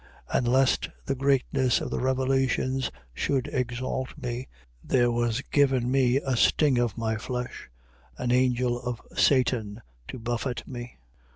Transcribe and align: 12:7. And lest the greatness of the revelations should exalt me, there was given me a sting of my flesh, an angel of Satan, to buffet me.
12:7. 0.31 0.37
And 0.39 0.47
lest 0.47 0.89
the 1.05 1.13
greatness 1.13 1.79
of 1.79 1.91
the 1.91 1.99
revelations 1.99 2.89
should 3.13 3.47
exalt 3.53 4.17
me, 4.17 4.47
there 4.83 5.11
was 5.11 5.43
given 5.51 5.91
me 5.91 6.17
a 6.17 6.35
sting 6.35 6.79
of 6.79 6.97
my 6.97 7.17
flesh, 7.17 7.69
an 8.17 8.31
angel 8.31 8.79
of 8.81 8.99
Satan, 9.15 9.79
to 10.07 10.17
buffet 10.17 10.67
me. 10.67 10.97